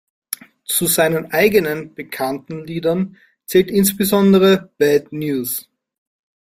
[0.65, 5.69] Zu seinen eigenen, bekannten Liedern zählt insbesondere "Bad News".